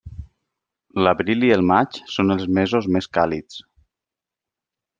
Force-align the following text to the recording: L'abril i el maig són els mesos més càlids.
L'abril 1.07 1.45
i 1.49 1.51
el 1.59 1.65
maig 1.71 1.99
són 2.15 2.37
els 2.37 2.47
mesos 2.59 2.89
més 2.97 3.11
càlids. 3.19 3.61